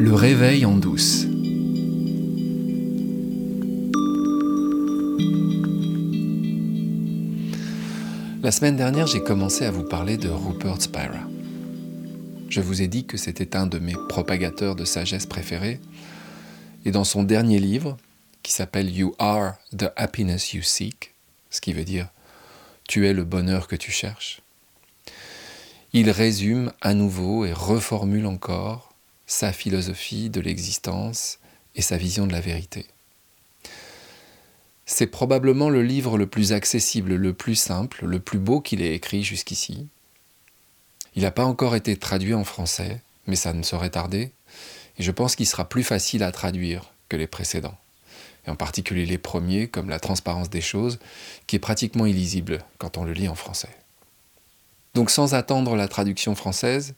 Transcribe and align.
Le 0.00 0.14
réveil 0.14 0.64
en 0.64 0.76
douce. 0.76 1.24
La 8.44 8.52
semaine 8.52 8.76
dernière, 8.76 9.08
j'ai 9.08 9.20
commencé 9.20 9.64
à 9.64 9.72
vous 9.72 9.82
parler 9.82 10.16
de 10.16 10.28
Rupert 10.28 10.80
Spira. 10.80 11.26
Je 12.48 12.60
vous 12.60 12.80
ai 12.80 12.86
dit 12.86 13.06
que 13.06 13.16
c'était 13.16 13.56
un 13.56 13.66
de 13.66 13.80
mes 13.80 13.96
propagateurs 14.08 14.76
de 14.76 14.84
sagesse 14.84 15.26
préférés. 15.26 15.80
Et 16.84 16.92
dans 16.92 17.02
son 17.02 17.24
dernier 17.24 17.58
livre, 17.58 17.96
qui 18.44 18.52
s'appelle 18.52 18.96
You 18.96 19.16
Are 19.18 19.54
the 19.76 19.90
Happiness 19.96 20.54
You 20.54 20.62
Seek, 20.62 21.12
ce 21.50 21.60
qui 21.60 21.72
veut 21.72 21.84
dire 21.84 22.08
Tu 22.86 23.08
es 23.08 23.12
le 23.12 23.24
bonheur 23.24 23.66
que 23.66 23.74
tu 23.74 23.90
cherches, 23.90 24.42
il 25.92 26.08
résume 26.10 26.72
à 26.80 26.94
nouveau 26.94 27.44
et 27.44 27.52
reformule 27.52 28.26
encore 28.26 28.87
sa 29.28 29.52
philosophie 29.52 30.30
de 30.30 30.40
l'existence 30.40 31.38
et 31.76 31.82
sa 31.82 31.98
vision 31.98 32.26
de 32.26 32.32
la 32.32 32.40
vérité. 32.40 32.86
C'est 34.86 35.06
probablement 35.06 35.68
le 35.68 35.82
livre 35.82 36.16
le 36.16 36.26
plus 36.26 36.54
accessible, 36.54 37.14
le 37.14 37.34
plus 37.34 37.54
simple, 37.54 38.06
le 38.06 38.20
plus 38.20 38.38
beau 38.38 38.62
qu'il 38.62 38.80
ait 38.80 38.94
écrit 38.94 39.22
jusqu'ici. 39.22 39.86
Il 41.14 41.22
n'a 41.22 41.30
pas 41.30 41.44
encore 41.44 41.76
été 41.76 41.94
traduit 41.94 42.32
en 42.32 42.42
français, 42.42 43.02
mais 43.26 43.36
ça 43.36 43.52
ne 43.52 43.62
saurait 43.62 43.90
tarder, 43.90 44.32
et 44.96 45.02
je 45.02 45.10
pense 45.10 45.36
qu'il 45.36 45.46
sera 45.46 45.68
plus 45.68 45.84
facile 45.84 46.22
à 46.22 46.32
traduire 46.32 46.90
que 47.10 47.16
les 47.16 47.26
précédents, 47.26 47.76
et 48.46 48.50
en 48.50 48.56
particulier 48.56 49.04
les 49.04 49.18
premiers, 49.18 49.68
comme 49.68 49.90
La 49.90 50.00
transparence 50.00 50.48
des 50.48 50.62
choses, 50.62 50.98
qui 51.46 51.56
est 51.56 51.60
pratiquement 51.60 52.06
illisible 52.06 52.64
quand 52.78 52.96
on 52.96 53.04
le 53.04 53.12
lit 53.12 53.28
en 53.28 53.34
français. 53.34 53.76
Donc 54.94 55.10
sans 55.10 55.34
attendre 55.34 55.76
la 55.76 55.86
traduction 55.86 56.34
française, 56.34 56.94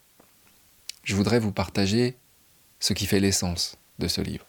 je 1.05 1.15
voudrais 1.15 1.39
vous 1.39 1.53
partager 1.53 2.17
ce 2.79 2.93
qui 2.93 3.07
fait 3.07 3.21
l'essence 3.21 3.77
de 3.99 4.09
ce 4.09 4.21
livre. 4.21 4.47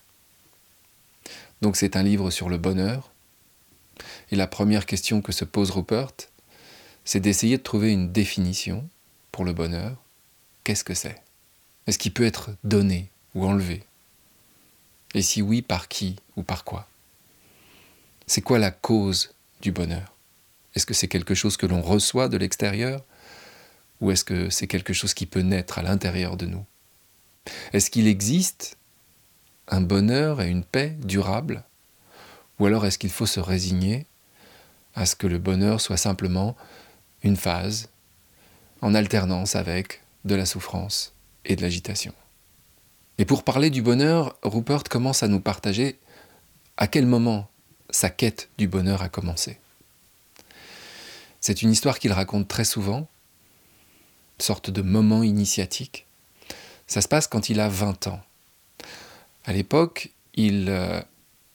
Donc 1.62 1.76
c'est 1.76 1.96
un 1.96 2.04
livre 2.04 2.32
sur 2.32 2.50
le 2.50 2.58
bonheur. 2.58 3.12
Et 4.32 4.36
la 4.36 4.48
première 4.48 4.86
question 4.86 5.22
que 5.22 5.32
se 5.32 5.46
pose 5.46 5.72
Rupert, 5.72 6.12
c'est 7.06 7.20
d'essayer 7.20 7.58
de 7.58 7.64
trouver 7.64 7.92
une 7.92 8.12
définition 8.12 8.88
pour 9.32 9.46
le 9.46 9.54
bonheur. 9.54 9.98
Qu'est-ce 10.64 10.84
que 10.84 10.94
c'est? 10.94 11.22
Est-ce 11.88 11.98
qu'il 11.98 12.14
peut 12.14 12.26
être 12.26 12.52
donné 12.64 13.10
ou 13.36 13.46
enlevé? 13.46 13.84
Et 15.14 15.22
si 15.22 15.42
oui, 15.42 15.62
par 15.62 15.88
qui 15.88 16.16
ou 16.36 16.44
par 16.44 16.64
quoi? 16.64 16.88
C'est 18.28 18.42
quoi 18.42 18.60
la 18.60 18.72
cause 18.72 19.34
du 19.62 19.72
bonheur? 19.72 20.14
Est-ce 20.74 20.86
que 20.86 20.94
c'est 20.94 21.08
quelque 21.08 21.36
chose 21.36 21.58
que 21.58 21.66
l'on 21.66 21.82
reçoit 21.82 22.30
de 22.30 22.38
l'extérieur 22.38 23.04
ou 24.02 24.12
est-ce 24.12 24.24
que 24.24 24.50
c'est 24.50 24.68
quelque 24.68 24.94
chose 24.94 25.14
qui 25.14 25.28
peut 25.28 25.42
naître 25.42 25.80
à 25.80 25.84
l'intérieur 25.84 26.36
de 26.36 26.48
nous? 26.48 26.66
Est-ce 27.72 27.90
qu'il 27.90 28.08
existe 28.08 28.78
un 29.68 29.82
bonheur 29.82 30.42
et 30.42 30.50
une 30.50 30.64
paix 30.64 30.98
durable 31.04 31.64
Ou 32.60 32.66
alors 32.66 32.86
est-ce 32.86 32.98
qu'il 32.98 33.12
faut 33.12 33.28
se 33.28 33.40
résigner 33.40 34.06
à 34.96 35.06
ce 35.06 35.16
que 35.16 35.28
le 35.28 35.38
bonheur 35.38 35.80
soit 35.80 35.98
simplement 35.98 36.58
une 37.24 37.38
phase 37.38 37.90
en 38.82 38.96
alternance 38.96 39.56
avec 39.56 40.02
de 40.26 40.36
la 40.36 40.46
souffrance 40.46 41.14
et 41.46 41.56
de 41.56 41.62
l'agitation? 41.62 42.14
Et 43.20 43.26
pour 43.26 43.44
parler 43.44 43.70
du 43.70 43.84
bonheur, 43.84 44.36
Rupert 44.42 44.84
commence 44.84 45.22
à 45.22 45.28
nous 45.28 45.40
partager 45.40 46.00
à 46.78 46.88
quel 46.88 47.06
moment 47.06 47.48
sa 47.92 48.10
quête 48.10 48.50
du 48.58 48.68
bonheur 48.68 49.04
a 49.04 49.10
commencé. 49.10 49.60
C'est 51.40 51.62
une 51.62 51.72
histoire 51.72 52.00
qu'il 52.00 52.14
raconte 52.14 52.48
très 52.48 52.64
souvent 52.64 53.08
sorte 54.42 54.70
de 54.70 54.82
moment 54.82 55.24
initiatique. 55.24 56.06
Ça 56.88 57.02
se 57.02 57.08
passe 57.08 57.28
quand 57.28 57.50
il 57.50 57.60
a 57.60 57.70
20 57.70 58.08
ans. 58.08 58.22
À 59.46 59.54
l'époque, 59.54 60.12
il 60.36 60.68
euh, 60.70 61.02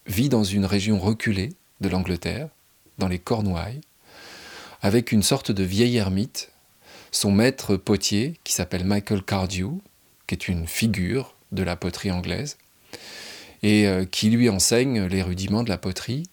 vit 0.07 0.29
dans 0.29 0.45
une 0.45 0.65
région 0.65 0.99
reculée 0.99 1.53
de 1.81 1.89
l'Angleterre, 1.89 2.49
dans 2.99 3.09
les 3.09 3.19
Cornouailles, 3.19 3.81
avec 4.83 5.13
une 5.13 5.23
sorte 5.23 5.51
de 5.53 5.63
vieil 5.63 5.97
ermite, 5.97 6.51
son 7.11 7.31
maître 7.31 7.77
potier, 7.77 8.39
qui 8.45 8.53
s'appelle 8.53 8.85
Michael 8.85 9.23
Cardew, 9.23 9.81
qui 10.27 10.35
est 10.35 10.49
une 10.49 10.67
figure 10.67 11.35
de 11.53 11.63
la 11.63 11.77
poterie 11.77 12.11
anglaise, 12.11 12.57
et 13.63 13.87
euh, 13.87 14.05
qui 14.05 14.31
lui 14.31 14.49
enseigne 14.49 15.05
les 15.05 15.23
rudiments 15.23 15.63
de 15.63 15.69
la 15.69 15.79
poterie. 15.79 16.25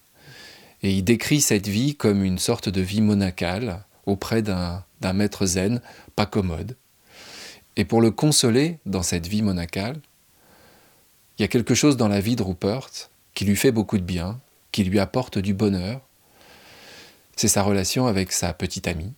Et 0.81 0.91
il 0.91 1.03
décrit 1.03 1.41
cette 1.41 1.67
vie 1.67 1.95
comme 1.95 2.23
une 2.23 2.39
sorte 2.39 2.69
de 2.69 2.81
vie 2.81 3.01
monacale 3.01 3.83
auprès 4.05 4.41
d'un 4.41 4.83
maître 5.13 5.45
zen 5.45 5.81
pas 6.15 6.25
commode. 6.25 6.75
Et 7.75 7.85
pour 7.85 8.01
le 8.01 8.11
consoler 8.11 8.79
dans 8.85 9.03
cette 9.03 9.27
vie 9.27 9.41
monacale, 9.41 9.99
il 11.37 11.41
y 11.41 11.45
a 11.45 11.47
quelque 11.47 11.73
chose 11.73 11.97
dans 11.97 12.07
la 12.07 12.19
vie 12.19 12.35
de 12.35 12.43
Rupert 12.43 12.89
qui 13.33 13.45
lui 13.45 13.55
fait 13.55 13.71
beaucoup 13.71 13.97
de 13.97 14.03
bien, 14.03 14.39
qui 14.71 14.83
lui 14.83 14.99
apporte 14.99 15.39
du 15.39 15.53
bonheur. 15.53 16.01
C'est 17.35 17.47
sa 17.47 17.63
relation 17.63 18.05
avec 18.05 18.31
sa 18.31 18.53
petite 18.53 18.87
amie. 18.87 19.13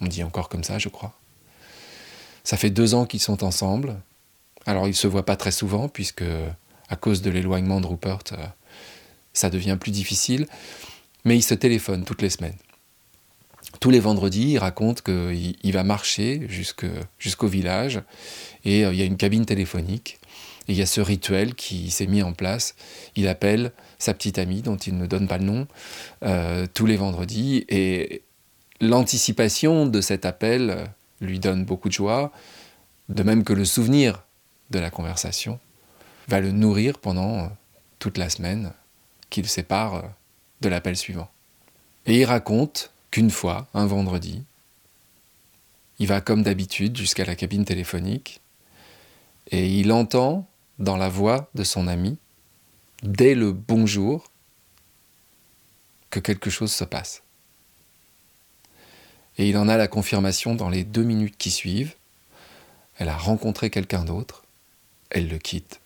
On 0.00 0.06
dit 0.06 0.22
encore 0.22 0.48
comme 0.48 0.64
ça, 0.64 0.78
je 0.78 0.88
crois. 0.88 1.12
Ça 2.44 2.56
fait 2.56 2.70
deux 2.70 2.94
ans 2.94 3.04
qu'ils 3.04 3.20
sont 3.20 3.44
ensemble. 3.44 4.00
Alors 4.64 4.86
ils 4.86 4.90
ne 4.90 4.94
se 4.94 5.06
voient 5.06 5.26
pas 5.26 5.36
très 5.36 5.50
souvent, 5.50 5.88
puisque 5.88 6.24
à 6.88 6.96
cause 6.96 7.20
de 7.20 7.30
l'éloignement 7.30 7.80
de 7.82 7.86
Rupert, 7.86 8.20
euh, 8.32 8.46
ça 9.34 9.50
devient 9.50 9.76
plus 9.78 9.90
difficile. 9.90 10.46
Mais 11.24 11.36
ils 11.36 11.42
se 11.42 11.54
téléphonent 11.54 12.04
toutes 12.04 12.22
les 12.22 12.30
semaines 12.30 12.56
tous 13.80 13.90
les 13.90 14.00
vendredis, 14.00 14.52
il 14.52 14.58
raconte 14.58 15.02
qu'il 15.02 15.72
va 15.72 15.84
marcher 15.84 16.46
jusqu'au 16.48 17.46
village 17.46 18.00
et 18.64 18.84
euh, 18.84 18.92
il 18.92 18.98
y 18.98 19.02
a 19.02 19.04
une 19.04 19.16
cabine 19.16 19.44
téléphonique. 19.44 20.18
Et 20.66 20.72
il 20.72 20.78
y 20.78 20.82
a 20.82 20.86
ce 20.86 21.00
rituel 21.00 21.54
qui 21.54 21.90
s'est 21.90 22.06
mis 22.06 22.22
en 22.22 22.32
place. 22.32 22.74
Il 23.16 23.26
appelle 23.28 23.72
sa 23.98 24.12
petite 24.12 24.38
amie, 24.38 24.60
dont 24.60 24.76
il 24.76 24.98
ne 24.98 25.06
donne 25.06 25.26
pas 25.26 25.38
le 25.38 25.44
nom, 25.44 25.66
euh, 26.24 26.66
tous 26.74 26.84
les 26.84 26.96
vendredis. 26.96 27.64
Et 27.70 28.22
l'anticipation 28.80 29.86
de 29.86 30.00
cet 30.02 30.26
appel 30.26 30.90
lui 31.22 31.38
donne 31.38 31.64
beaucoup 31.64 31.88
de 31.88 31.94
joie, 31.94 32.32
de 33.08 33.22
même 33.22 33.44
que 33.44 33.54
le 33.54 33.64
souvenir 33.64 34.24
de 34.70 34.78
la 34.78 34.90
conversation 34.90 35.58
va 36.28 36.40
le 36.40 36.52
nourrir 36.52 36.98
pendant 36.98 37.38
euh, 37.38 37.46
toute 37.98 38.18
la 38.18 38.28
semaine 38.28 38.72
qu'il 39.30 39.48
sépare 39.48 40.04
de 40.60 40.68
l'appel 40.68 40.96
suivant. 40.96 41.30
Et 42.04 42.20
il 42.20 42.24
raconte 42.24 42.90
qu'une 43.10 43.30
fois, 43.30 43.68
un 43.74 43.86
vendredi, 43.86 44.42
il 45.98 46.06
va 46.06 46.20
comme 46.20 46.42
d'habitude 46.42 46.96
jusqu'à 46.96 47.24
la 47.24 47.34
cabine 47.34 47.64
téléphonique 47.64 48.40
et 49.50 49.68
il 49.68 49.92
entend 49.92 50.48
dans 50.78 50.96
la 50.96 51.08
voix 51.08 51.50
de 51.54 51.64
son 51.64 51.88
ami, 51.88 52.18
dès 53.02 53.34
le 53.34 53.52
bonjour, 53.52 54.30
que 56.10 56.20
quelque 56.20 56.50
chose 56.50 56.72
se 56.72 56.84
passe. 56.84 57.22
Et 59.38 59.48
il 59.48 59.56
en 59.56 59.68
a 59.68 59.76
la 59.76 59.88
confirmation 59.88 60.54
dans 60.54 60.68
les 60.68 60.84
deux 60.84 61.02
minutes 61.02 61.36
qui 61.36 61.50
suivent. 61.50 61.94
Elle 62.98 63.08
a 63.08 63.16
rencontré 63.16 63.70
quelqu'un 63.70 64.04
d'autre, 64.04 64.42
elle 65.10 65.28
le 65.28 65.38
quitte. 65.38 65.80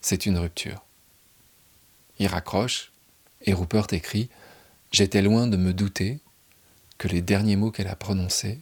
C'est 0.00 0.26
une 0.26 0.38
rupture. 0.38 0.82
Il 2.18 2.26
raccroche 2.26 2.92
et 3.42 3.52
Rupert 3.52 3.86
écrit 3.92 4.28
J'étais 4.92 5.22
loin 5.22 5.46
de 5.46 5.56
me 5.56 5.72
douter 5.72 6.20
que 6.98 7.08
les 7.08 7.22
derniers 7.22 7.56
mots 7.56 7.70
qu'elle 7.70 7.88
a 7.88 7.96
prononcés 7.96 8.60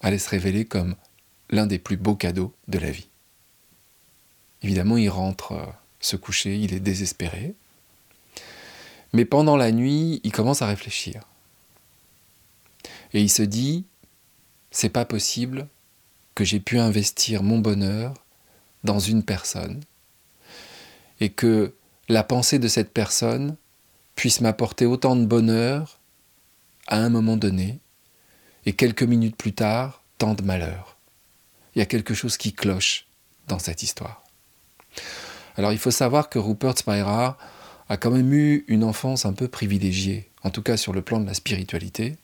allaient 0.00 0.18
se 0.18 0.28
révéler 0.28 0.64
comme 0.64 0.96
l'un 1.50 1.66
des 1.66 1.78
plus 1.78 1.96
beaux 1.96 2.16
cadeaux 2.16 2.54
de 2.68 2.78
la 2.78 2.90
vie. 2.90 3.08
Évidemment, 4.62 4.96
il 4.96 5.08
rentre 5.08 5.52
euh, 5.52 5.66
se 6.00 6.16
coucher, 6.16 6.58
il 6.58 6.74
est 6.74 6.80
désespéré. 6.80 7.54
Mais 9.12 9.24
pendant 9.24 9.56
la 9.56 9.72
nuit, 9.72 10.20
il 10.24 10.32
commence 10.32 10.62
à 10.62 10.66
réfléchir. 10.66 11.22
Et 13.12 13.20
il 13.20 13.30
se 13.30 13.42
dit, 13.42 13.84
c'est 14.70 14.88
pas 14.88 15.04
possible 15.04 15.68
que 16.34 16.44
j'ai 16.44 16.60
pu 16.60 16.78
investir 16.78 17.42
mon 17.42 17.58
bonheur 17.58 18.14
dans 18.84 18.98
une 18.98 19.22
personne 19.22 19.80
et 21.20 21.30
que 21.30 21.74
la 22.08 22.22
pensée 22.22 22.58
de 22.58 22.68
cette 22.68 22.92
personne 22.92 23.56
puisse 24.16 24.40
m'apporter 24.40 24.86
autant 24.86 25.16
de 25.16 25.24
bonheur 25.24 25.98
à 26.86 26.98
un 26.98 27.08
moment 27.08 27.36
donné, 27.36 27.78
et 28.64 28.72
quelques 28.72 29.02
minutes 29.02 29.36
plus 29.36 29.52
tard, 29.52 30.02
tant 30.18 30.34
de 30.34 30.42
malheur. 30.42 30.96
Il 31.74 31.78
y 31.78 31.82
a 31.82 31.86
quelque 31.86 32.14
chose 32.14 32.36
qui 32.36 32.52
cloche 32.52 33.06
dans 33.48 33.58
cette 33.58 33.82
histoire. 33.82 34.24
Alors 35.56 35.72
il 35.72 35.78
faut 35.78 35.90
savoir 35.90 36.28
que 36.28 36.38
Rupert 36.38 36.78
Spira 36.78 37.38
a 37.88 37.96
quand 37.96 38.10
même 38.10 38.32
eu 38.32 38.64
une 38.68 38.84
enfance 38.84 39.26
un 39.26 39.32
peu 39.32 39.48
privilégiée, 39.48 40.28
en 40.42 40.50
tout 40.50 40.62
cas 40.62 40.76
sur 40.76 40.92
le 40.92 41.02
plan 41.02 41.20
de 41.20 41.26
la 41.26 41.34
spiritualité. 41.34 42.16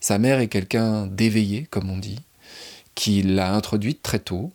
Sa 0.00 0.18
mère 0.18 0.40
est 0.40 0.48
quelqu'un 0.48 1.06
d'éveillé, 1.06 1.66
comme 1.70 1.90
on 1.90 1.98
dit, 1.98 2.20
qui 2.94 3.22
l'a 3.22 3.54
introduite 3.54 4.02
très 4.02 4.18
tôt 4.18 4.52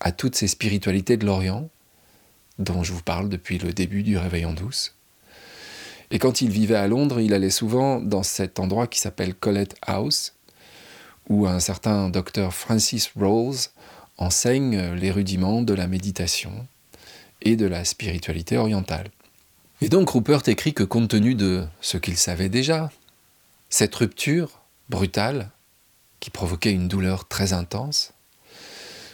à 0.00 0.12
toutes 0.12 0.34
ces 0.34 0.48
spiritualités 0.48 1.16
de 1.16 1.24
l'Orient, 1.24 1.68
dont 2.58 2.82
je 2.82 2.92
vous 2.92 3.02
parle 3.02 3.28
depuis 3.28 3.58
le 3.58 3.72
début 3.72 4.02
du 4.02 4.18
Réveil 4.18 4.44
en 4.44 4.52
douce. 4.52 4.94
Et 6.12 6.18
quand 6.18 6.42
il 6.42 6.50
vivait 6.50 6.76
à 6.76 6.86
Londres, 6.86 7.20
il 7.20 7.32
allait 7.32 7.48
souvent 7.48 7.98
dans 7.98 8.22
cet 8.22 8.60
endroit 8.60 8.86
qui 8.86 9.00
s'appelle 9.00 9.34
Collette 9.34 9.76
House, 9.80 10.34
où 11.30 11.46
un 11.46 11.58
certain 11.58 12.10
docteur 12.10 12.52
Francis 12.52 13.10
Rawls 13.16 13.70
enseigne 14.18 14.92
les 14.92 15.10
rudiments 15.10 15.62
de 15.62 15.72
la 15.72 15.86
méditation 15.86 16.66
et 17.40 17.56
de 17.56 17.64
la 17.64 17.86
spiritualité 17.86 18.58
orientale. 18.58 19.10
Et 19.80 19.88
donc 19.88 20.10
Rupert 20.10 20.46
écrit 20.48 20.74
que 20.74 20.84
compte 20.84 21.08
tenu 21.08 21.34
de 21.34 21.64
ce 21.80 21.96
qu'il 21.96 22.18
savait 22.18 22.50
déjà, 22.50 22.92
cette 23.70 23.94
rupture 23.94 24.60
brutale, 24.90 25.50
qui 26.20 26.28
provoquait 26.28 26.72
une 26.72 26.88
douleur 26.88 27.26
très 27.26 27.54
intense, 27.54 28.12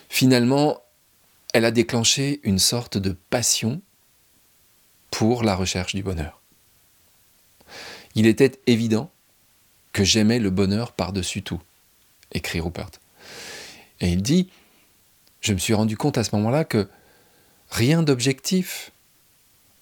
finalement, 0.08 0.82
elle 1.54 1.64
a 1.64 1.70
déclenché 1.70 2.40
une 2.42 2.58
sorte 2.58 2.98
de 2.98 3.16
passion 3.30 3.80
pour 5.12 5.44
la 5.44 5.54
recherche 5.54 5.94
du 5.94 6.02
bonheur. 6.02 6.42
Il 8.18 8.26
était 8.26 8.58
évident 8.66 9.12
que 9.92 10.02
j'aimais 10.02 10.40
le 10.40 10.50
bonheur 10.50 10.90
par-dessus 10.90 11.42
tout, 11.42 11.60
écrit 12.32 12.58
Rupert. 12.58 12.90
Et 14.00 14.08
il 14.08 14.22
dit, 14.22 14.50
je 15.40 15.52
me 15.52 15.58
suis 15.58 15.72
rendu 15.72 15.96
compte 15.96 16.18
à 16.18 16.24
ce 16.24 16.34
moment-là 16.34 16.64
que 16.64 16.88
rien 17.70 18.02
d'objectif, 18.02 18.90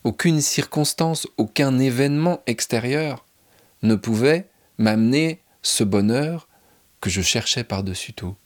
aucune 0.05 0.43
circonstance, 0.43 1.27
aucun 1.39 1.79
événement 1.79 2.43
extérieur 2.47 3.25
ne 3.81 3.95
pouvait 3.95 4.51
m'amener 4.77 5.41
ce 5.63 5.83
bonheur 5.83 6.47
que 7.01 7.09
je 7.09 7.23
cherchais 7.23 7.65
par-dessus 7.65 8.13
tout. 8.13 8.37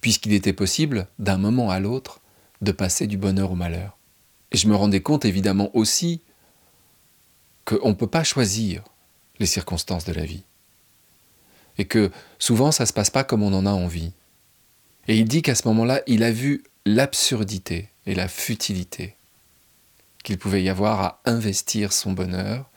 Puisqu'il 0.00 0.32
était 0.32 0.54
possible, 0.54 1.06
d'un 1.18 1.36
moment 1.36 1.68
à 1.68 1.80
l'autre, 1.80 2.22
de 2.62 2.72
passer 2.72 3.06
du 3.06 3.18
bonheur 3.18 3.52
au 3.52 3.56
malheur. 3.56 3.98
Et 4.52 4.56
je 4.56 4.68
me 4.68 4.74
rendais 4.74 5.02
compte 5.02 5.26
évidemment 5.26 5.68
aussi 5.74 6.22
qu'on 7.76 7.90
ne 7.90 7.94
peut 7.94 8.06
pas 8.06 8.24
choisir 8.24 8.82
les 9.38 9.46
circonstances 9.46 10.04
de 10.04 10.12
la 10.12 10.24
vie. 10.24 10.42
Et 11.78 11.84
que 11.84 12.10
souvent 12.38 12.72
ça 12.72 12.84
ne 12.84 12.88
se 12.88 12.92
passe 12.92 13.10
pas 13.10 13.24
comme 13.24 13.42
on 13.42 13.52
en 13.52 13.66
a 13.66 13.70
envie. 13.70 14.12
Et 15.08 15.16
il 15.16 15.26
dit 15.26 15.42
qu'à 15.42 15.54
ce 15.54 15.66
moment-là, 15.68 16.02
il 16.06 16.22
a 16.22 16.32
vu 16.32 16.64
l'absurdité 16.84 17.88
et 18.06 18.14
la 18.14 18.28
futilité 18.28 19.16
qu'il 20.22 20.38
pouvait 20.38 20.62
y 20.62 20.68
avoir 20.68 21.00
à 21.00 21.20
investir 21.24 21.92
son 21.92 22.12
bonheur 22.12 22.68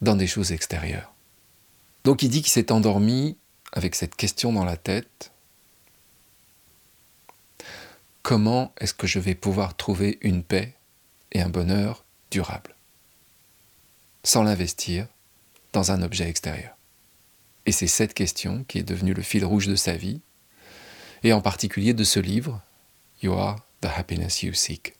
dans 0.00 0.14
des 0.14 0.26
choses 0.26 0.52
extérieures. 0.52 1.12
Donc 2.04 2.22
il 2.22 2.28
dit 2.28 2.42
qu'il 2.42 2.52
s'est 2.52 2.70
endormi 2.70 3.36
avec 3.72 3.94
cette 3.94 4.14
question 4.14 4.52
dans 4.52 4.64
la 4.64 4.76
tête. 4.76 5.32
Comment 8.22 8.72
est-ce 8.78 8.94
que 8.94 9.06
je 9.06 9.18
vais 9.18 9.34
pouvoir 9.34 9.76
trouver 9.76 10.18
une 10.20 10.44
paix 10.44 10.76
et 11.32 11.40
un 11.40 11.48
bonheur 11.48 12.04
durable? 12.30 12.76
Sans 14.24 14.42
l'investir 14.42 15.06
dans 15.72 15.92
un 15.92 16.02
objet 16.02 16.28
extérieur 16.28 16.76
Et 17.66 17.72
c'est 17.72 17.86
cette 17.86 18.14
question 18.14 18.64
qui 18.68 18.78
est 18.78 18.82
devenue 18.82 19.14
le 19.14 19.22
fil 19.22 19.44
rouge 19.44 19.66
de 19.66 19.76
sa 19.76 19.94
vie, 19.94 20.20
et 21.22 21.32
en 21.32 21.40
particulier 21.40 21.94
de 21.94 22.04
ce 22.04 22.20
livre, 22.20 22.60
You 23.22 23.32
Are 23.34 23.60
the 23.80 23.86
Happiness 23.96 24.42
You 24.42 24.54
Seek. 24.54 24.94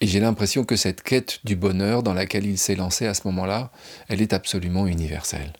Et 0.00 0.06
j'ai 0.06 0.20
l'impression 0.20 0.64
que 0.64 0.76
cette 0.76 1.02
quête 1.02 1.40
du 1.44 1.56
bonheur 1.56 2.02
dans 2.04 2.14
laquelle 2.14 2.46
il 2.46 2.58
s'est 2.58 2.76
lancé 2.76 3.06
à 3.06 3.14
ce 3.14 3.26
moment-là, 3.26 3.72
elle 4.08 4.22
est 4.22 4.32
absolument 4.32 4.86
universelle. 4.86 5.52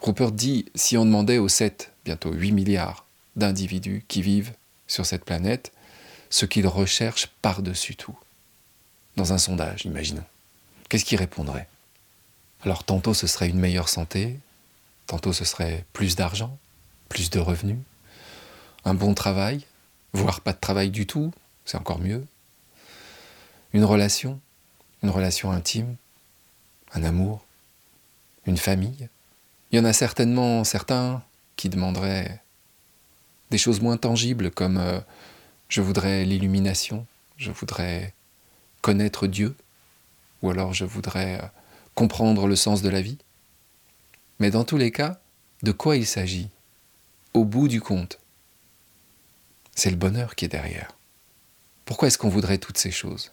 Rupert 0.00 0.32
dit, 0.32 0.66
si 0.74 0.98
on 0.98 1.06
demandait 1.06 1.38
aux 1.38 1.48
7, 1.48 1.92
bientôt 2.04 2.32
8 2.32 2.52
milliards 2.52 3.06
d'individus 3.36 4.04
qui 4.08 4.20
vivent 4.20 4.52
sur 4.86 5.06
cette 5.06 5.24
planète, 5.24 5.72
ce 6.28 6.46
qu'ils 6.46 6.66
recherchent 6.66 7.28
par-dessus 7.40 7.96
tout, 7.96 8.18
dans 9.16 9.32
un 9.32 9.38
sondage, 9.38 9.84
imaginons, 9.86 10.24
qu'est-ce 10.88 11.04
qu'ils 11.04 11.18
répondraient? 11.18 11.68
Alors 12.64 12.84
tantôt 12.84 13.14
ce 13.14 13.26
serait 13.26 13.48
une 13.48 13.58
meilleure 13.58 13.88
santé, 13.88 14.38
tantôt 15.06 15.32
ce 15.32 15.44
serait 15.44 15.84
plus 15.92 16.14
d'argent, 16.14 16.58
plus 17.08 17.30
de 17.30 17.38
revenus, 17.38 17.78
un 18.84 18.94
bon 18.94 19.14
travail, 19.14 19.64
voire 20.12 20.40
pas 20.40 20.52
de 20.52 20.58
travail 20.58 20.90
du 20.90 21.06
tout, 21.06 21.32
c'est 21.64 21.78
encore 21.78 22.00
mieux, 22.00 22.26
une 23.72 23.84
relation, 23.84 24.40
une 25.02 25.10
relation 25.10 25.50
intime, 25.50 25.96
un 26.92 27.02
amour, 27.02 27.44
une 28.46 28.58
famille. 28.58 29.08
Il 29.70 29.78
y 29.78 29.80
en 29.80 29.84
a 29.84 29.92
certainement 29.92 30.64
certains 30.64 31.22
qui 31.56 31.68
demanderaient 31.68 32.42
des 33.50 33.58
choses 33.58 33.80
moins 33.80 33.96
tangibles 33.96 34.50
comme 34.50 34.78
euh, 34.78 35.00
je 35.68 35.80
voudrais 35.80 36.24
l'illumination, 36.24 37.06
je 37.36 37.50
voudrais 37.50 38.12
connaître 38.82 39.26
Dieu, 39.26 39.54
ou 40.42 40.50
alors 40.50 40.74
je 40.74 40.84
voudrais 40.84 41.40
euh, 41.40 41.46
comprendre 42.00 42.46
le 42.46 42.56
sens 42.56 42.80
de 42.80 42.88
la 42.88 43.02
vie. 43.02 43.18
Mais 44.38 44.50
dans 44.50 44.64
tous 44.64 44.78
les 44.78 44.90
cas, 44.90 45.20
de 45.62 45.70
quoi 45.70 45.98
il 45.98 46.06
s'agit? 46.06 46.48
Au 47.34 47.44
bout 47.44 47.68
du 47.68 47.82
compte, 47.82 48.18
c'est 49.74 49.90
le 49.90 49.96
bonheur 49.96 50.34
qui 50.34 50.46
est 50.46 50.48
derrière. 50.48 50.92
Pourquoi 51.84 52.08
est-ce 52.08 52.16
qu'on 52.16 52.30
voudrait 52.30 52.56
toutes 52.56 52.78
ces 52.78 52.90
choses? 52.90 53.32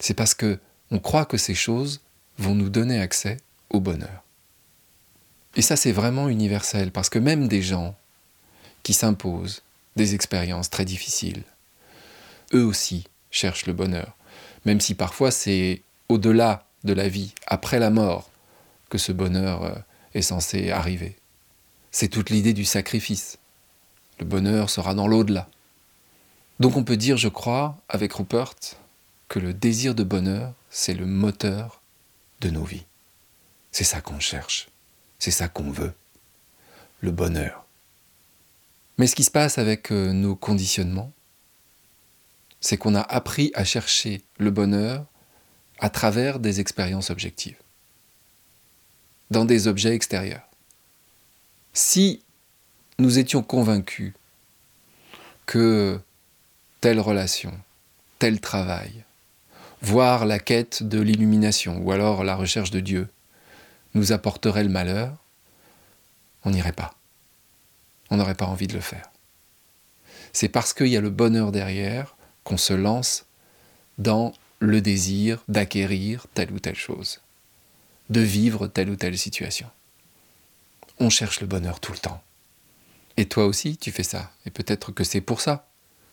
C'est 0.00 0.14
parce 0.14 0.34
que 0.34 0.58
on 0.90 0.98
croit 0.98 1.24
que 1.24 1.36
ces 1.36 1.54
choses 1.54 2.00
vont 2.36 2.56
nous 2.56 2.68
donner 2.68 3.00
accès 3.00 3.36
au 3.70 3.78
bonheur. 3.78 4.24
Et 5.54 5.62
ça, 5.62 5.76
c'est 5.76 5.92
vraiment 5.92 6.28
universel, 6.28 6.90
parce 6.90 7.10
que 7.10 7.20
même 7.20 7.46
des 7.46 7.62
gens 7.62 7.96
qui 8.82 8.92
s'imposent 8.92 9.62
des 9.94 10.16
expériences 10.16 10.68
très 10.68 10.84
difficiles, 10.84 11.44
eux 12.54 12.64
aussi 12.64 13.06
cherchent 13.30 13.66
le 13.66 13.72
bonheur, 13.72 14.16
même 14.64 14.80
si 14.80 14.96
parfois 14.96 15.30
c'est 15.30 15.82
au-delà 16.08 16.66
de 16.84 16.92
la 16.92 17.08
vie, 17.08 17.34
après 17.46 17.78
la 17.78 17.90
mort, 17.90 18.30
que 18.88 18.98
ce 18.98 19.12
bonheur 19.12 19.64
euh, 19.64 19.74
est 20.14 20.22
censé 20.22 20.70
arriver. 20.70 21.16
C'est 21.90 22.08
toute 22.08 22.30
l'idée 22.30 22.52
du 22.52 22.64
sacrifice. 22.64 23.38
Le 24.18 24.24
bonheur 24.24 24.70
sera 24.70 24.94
dans 24.94 25.08
l'au-delà. 25.08 25.48
Donc 26.60 26.76
on 26.76 26.84
peut 26.84 26.96
dire, 26.96 27.16
je 27.16 27.28
crois, 27.28 27.76
avec 27.88 28.12
Rupert, 28.12 28.54
que 29.28 29.38
le 29.38 29.52
désir 29.52 29.94
de 29.94 30.04
bonheur, 30.04 30.52
c'est 30.70 30.94
le 30.94 31.06
moteur 31.06 31.80
de 32.40 32.50
nos 32.50 32.64
vies. 32.64 32.86
C'est 33.72 33.84
ça 33.84 34.00
qu'on 34.00 34.20
cherche, 34.20 34.68
c'est 35.18 35.30
ça 35.30 35.48
qu'on 35.48 35.70
veut, 35.70 35.92
le 37.00 37.10
bonheur. 37.10 37.66
Mais 38.98 39.06
ce 39.06 39.14
qui 39.14 39.24
se 39.24 39.30
passe 39.30 39.58
avec 39.58 39.90
euh, 39.92 40.12
nos 40.12 40.34
conditionnements, 40.34 41.12
c'est 42.60 42.78
qu'on 42.78 42.94
a 42.94 43.02
appris 43.02 43.50
à 43.54 43.64
chercher 43.64 44.22
le 44.38 44.50
bonheur 44.50 45.04
à 45.78 45.90
travers 45.90 46.38
des 46.38 46.60
expériences 46.60 47.10
objectives, 47.10 47.58
dans 49.30 49.44
des 49.44 49.68
objets 49.68 49.94
extérieurs. 49.94 50.48
Si 51.72 52.22
nous 52.98 53.18
étions 53.18 53.42
convaincus 53.42 54.14
que 55.44 56.00
telle 56.80 57.00
relation, 57.00 57.52
tel 58.18 58.40
travail, 58.40 59.04
voire 59.82 60.24
la 60.24 60.38
quête 60.38 60.82
de 60.82 61.00
l'illumination 61.00 61.78
ou 61.78 61.92
alors 61.92 62.24
la 62.24 62.36
recherche 62.36 62.70
de 62.70 62.80
Dieu 62.80 63.08
nous 63.94 64.12
apporterait 64.12 64.64
le 64.64 64.70
malheur, 64.70 65.16
on 66.44 66.50
n'irait 66.50 66.72
pas. 66.72 66.94
On 68.10 68.16
n'aurait 68.16 68.34
pas 68.34 68.46
envie 68.46 68.68
de 68.68 68.74
le 68.74 68.80
faire. 68.80 69.10
C'est 70.32 70.48
parce 70.48 70.72
qu'il 70.72 70.88
y 70.88 70.96
a 70.96 71.00
le 71.00 71.10
bonheur 71.10 71.50
derrière 71.50 72.16
qu'on 72.44 72.56
se 72.56 72.72
lance 72.72 73.26
dans 73.98 74.32
le 74.60 74.80
désir 74.80 75.42
d'acquérir 75.48 76.26
telle 76.34 76.52
ou 76.52 76.58
telle 76.58 76.76
chose, 76.76 77.20
de 78.10 78.20
vivre 78.20 78.66
telle 78.66 78.90
ou 78.90 78.96
telle 78.96 79.18
situation. 79.18 79.68
On 80.98 81.10
cherche 81.10 81.40
le 81.40 81.46
bonheur 81.46 81.80
tout 81.80 81.92
le 81.92 81.98
temps. 81.98 82.22
Et 83.16 83.26
toi 83.26 83.46
aussi, 83.46 83.76
tu 83.76 83.92
fais 83.92 84.02
ça. 84.02 84.30
Et 84.44 84.50
peut-être 84.50 84.92
que 84.92 85.04
c'est 85.04 85.20
pour 85.20 85.40
ça 85.40 85.68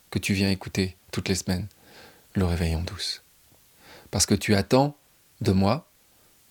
que 0.09 0.19
tu 0.19 0.33
viens 0.33 0.49
écouter 0.49 0.95
toutes 1.11 1.29
les 1.29 1.35
semaines 1.35 1.67
le 2.33 2.45
réveil 2.45 2.75
en 2.75 2.81
douce. 2.81 3.23
Parce 4.11 4.25
que 4.25 4.35
tu 4.35 4.55
attends 4.55 4.97
de 5.41 5.51
moi 5.51 5.89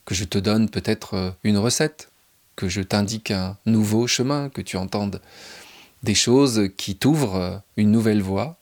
que 0.05 0.15
je 0.15 0.25
te 0.25 0.39
donne 0.39 0.69
peut-être 0.69 1.15
euh, 1.15 1.31
une 1.45 1.59
recette, 1.59 2.11
que 2.57 2.69
je 2.69 2.81
t'indique 2.81 3.31
un 3.31 3.57
nouveau 3.67 4.07
chemin, 4.07 4.49
que 4.51 4.61
tu 4.61 4.77
entendes 4.77 5.21
des 6.03 6.15
choses 6.15 6.69
qui 6.77 6.97
t'ouvrent 6.97 7.63
une 7.77 7.91
nouvelle 7.91 8.23
voie 8.23 8.59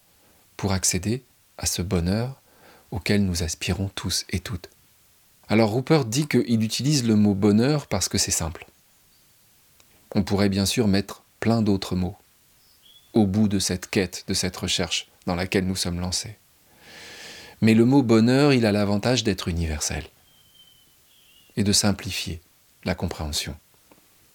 pour 0.56 0.72
accéder 0.72 1.24
à 1.58 1.66
ce 1.66 1.82
bonheur 1.82 2.39
auquel 2.90 3.24
nous 3.24 3.42
aspirons 3.42 3.90
tous 3.94 4.24
et 4.30 4.40
toutes. 4.40 4.68
Alors 5.48 5.74
Rupert 5.74 6.04
dit 6.04 6.28
qu'il 6.28 6.62
utilise 6.62 7.04
le 7.04 7.16
mot 7.16 7.34
bonheur 7.34 7.86
parce 7.86 8.08
que 8.08 8.18
c'est 8.18 8.30
simple. 8.30 8.66
On 10.14 10.22
pourrait 10.22 10.48
bien 10.48 10.66
sûr 10.66 10.88
mettre 10.88 11.22
plein 11.40 11.62
d'autres 11.62 11.96
mots 11.96 12.16
au 13.12 13.26
bout 13.26 13.48
de 13.48 13.58
cette 13.58 13.90
quête, 13.90 14.24
de 14.28 14.34
cette 14.34 14.56
recherche 14.56 15.08
dans 15.26 15.34
laquelle 15.34 15.66
nous 15.66 15.76
sommes 15.76 16.00
lancés. 16.00 16.36
Mais 17.60 17.74
le 17.74 17.84
mot 17.84 18.02
bonheur, 18.02 18.52
il 18.52 18.64
a 18.64 18.72
l'avantage 18.72 19.24
d'être 19.24 19.48
universel 19.48 20.04
et 21.56 21.64
de 21.64 21.72
simplifier 21.72 22.40
la 22.84 22.94
compréhension. 22.94 23.56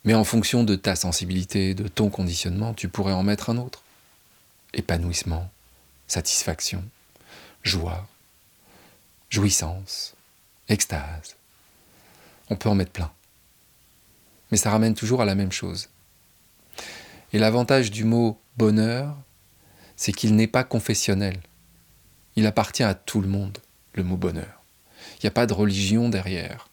Mais 0.03 0.13
en 0.13 0.23
fonction 0.23 0.63
de 0.63 0.75
ta 0.75 0.95
sensibilité, 0.95 1.73
de 1.73 1.87
ton 1.87 2.09
conditionnement, 2.09 2.73
tu 2.73 2.89
pourrais 2.89 3.13
en 3.13 3.23
mettre 3.23 3.49
un 3.49 3.57
autre. 3.57 3.81
Épanouissement, 4.73 5.49
satisfaction, 6.07 6.83
joie, 7.63 8.07
jouissance, 9.35 10.15
extase. 10.69 11.35
On 12.49 12.55
peut 12.55 12.69
en 12.69 12.75
mettre 12.75 12.93
plein. 12.93 13.11
Mais 14.49 14.57
ça 14.57 14.69
ramène 14.69 14.93
toujours 14.93 15.21
à 15.21 15.25
la 15.25 15.35
même 15.35 15.51
chose. 15.51 15.89
Et 17.33 17.37
l'avantage 17.37 17.91
du 17.91 18.05
mot 18.05 18.39
bonheur, 18.55 19.13
c'est 19.97 20.13
qu'il 20.13 20.37
n'est 20.37 20.47
pas 20.47 20.63
confessionnel. 20.63 21.37
Il 22.37 22.47
appartient 22.47 22.83
à 22.83 22.93
tout 22.93 23.19
le 23.19 23.27
monde, 23.27 23.57
le 23.93 24.03
mot 24.03 24.15
bonheur. 24.15 24.63
Il 25.15 25.25
n'y 25.25 25.27
a 25.27 25.31
pas 25.31 25.47
de 25.47 25.53
religion 25.53 26.07
derrière. 26.07 26.69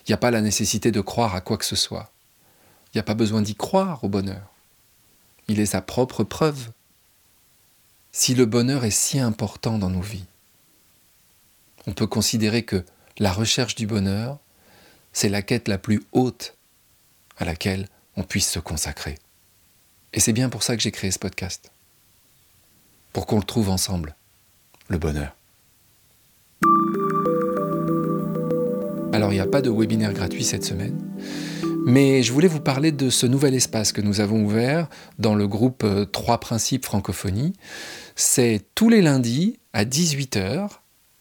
Il 0.00 0.10
n'y 0.10 0.14
a 0.14 0.18
pas 0.18 0.30
la 0.30 0.42
nécessité 0.42 0.92
de 0.92 1.00
croire 1.00 1.34
à 1.34 1.40
quoi 1.40 1.56
que 1.56 1.64
ce 1.64 1.76
soit. 1.76 2.12
Il 2.92 2.98
n'y 2.98 3.00
a 3.00 3.04
pas 3.04 3.14
besoin 3.14 3.40
d'y 3.40 3.54
croire 3.54 4.04
au 4.04 4.10
bonheur. 4.10 4.52
Il 5.48 5.60
est 5.60 5.66
sa 5.66 5.80
propre 5.80 6.24
preuve. 6.24 6.72
Si 8.12 8.34
le 8.34 8.44
bonheur 8.44 8.84
est 8.84 8.90
si 8.90 9.18
important 9.18 9.78
dans 9.78 9.90
nos 9.90 10.02
vies, 10.02 10.26
on 11.86 11.92
peut 11.92 12.06
considérer 12.06 12.64
que 12.64 12.84
la 13.18 13.32
recherche 13.32 13.74
du 13.74 13.86
bonheur, 13.86 14.38
c'est 15.12 15.28
la 15.28 15.42
quête 15.42 15.68
la 15.68 15.78
plus 15.78 16.02
haute 16.12 16.56
à 17.38 17.44
laquelle 17.44 17.88
on 18.16 18.22
puisse 18.22 18.50
se 18.50 18.58
consacrer. 18.58 19.16
Et 20.12 20.20
c'est 20.20 20.32
bien 20.32 20.48
pour 20.48 20.62
ça 20.62 20.76
que 20.76 20.82
j'ai 20.82 20.90
créé 20.90 21.10
ce 21.10 21.18
podcast. 21.18 21.70
Pour 23.12 23.26
qu'on 23.26 23.38
le 23.38 23.44
trouve 23.44 23.70
ensemble, 23.70 24.14
le 24.88 24.98
bonheur. 24.98 25.34
Alors 29.12 29.32
il 29.32 29.36
n'y 29.36 29.40
a 29.40 29.46
pas 29.46 29.62
de 29.62 29.70
webinaire 29.70 30.12
gratuit 30.12 30.44
cette 30.44 30.64
semaine, 30.64 30.98
mais 31.86 32.22
je 32.22 32.32
voulais 32.32 32.48
vous 32.48 32.60
parler 32.60 32.92
de 32.92 33.08
ce 33.08 33.26
nouvel 33.26 33.54
espace 33.54 33.92
que 33.92 34.02
nous 34.02 34.20
avons 34.20 34.44
ouvert 34.44 34.88
dans 35.18 35.34
le 35.34 35.46
groupe 35.46 35.86
3 36.12 36.34
euh, 36.34 36.38
principes 36.38 36.84
francophonie. 36.84 37.54
C'est 38.14 38.62
tous 38.74 38.88
les 38.88 39.00
lundis 39.00 39.58
à 39.72 39.84
18h, 39.84 40.68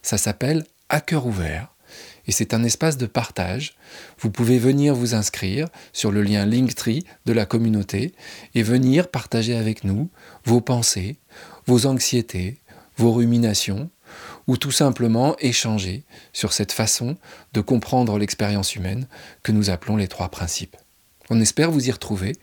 ça 0.06 0.18
s'appelle 0.18 0.66
À 0.90 1.02
cœur 1.02 1.26
ouvert 1.26 1.76
et 2.28 2.32
c'est 2.32 2.54
un 2.54 2.64
espace 2.64 2.98
de 2.98 3.06
partage. 3.06 3.76
Vous 4.20 4.32
pouvez 4.32 4.58
venir 4.58 4.96
vous 4.96 5.14
inscrire 5.14 5.68
sur 5.94 6.12
le 6.12 6.22
lien 6.22 6.46
Linktree 6.46 7.06
de 7.26 7.34
la 7.34 7.46
communauté 7.46 8.14
et 8.56 8.64
venir 8.64 9.10
partager 9.10 9.56
avec 9.56 9.84
nous 9.84 10.10
vos 10.44 10.62
pensées, 10.62 11.18
vos 11.68 11.86
anxiétés, 11.86 12.60
vos 12.98 13.12
ruminations, 13.12 13.90
ou 14.48 14.58
tout 14.58 14.72
simplement 14.72 15.36
échanger 15.40 16.04
sur 16.34 16.54
cette 16.54 16.72
façon 16.72 17.18
de 17.54 17.62
comprendre 17.62 18.18
l'expérience 18.18 18.76
humaine 18.76 19.08
que 19.44 19.52
nous 19.52 19.70
appelons 19.70 19.98
les 19.98 20.08
trois 20.08 20.30
principes. 20.30 20.78
On 21.30 21.42
espère 21.42 21.72
vous 21.72 21.88
y 21.88 21.92
retrouver. 21.92 22.34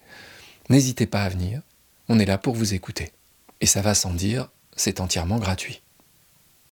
N'hésitez 0.69 1.07
pas 1.07 1.23
à 1.23 1.29
venir, 1.29 1.63
on 2.09 2.19
est 2.19 2.27
là 2.27 2.39
pour 2.39 2.55
vous 2.55 2.75
écouter. 2.75 3.13
Et 3.61 3.67
ça 3.67 3.83
va 3.83 3.95
sans 3.95 4.13
dire, 4.13 4.51
c'est 4.77 5.01
entièrement 5.01 5.39
gratuit. 5.39 5.83